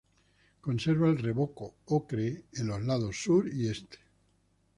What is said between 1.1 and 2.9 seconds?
revoco, ocre, en los